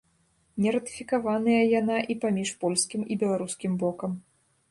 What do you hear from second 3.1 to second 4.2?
і беларускім бокам.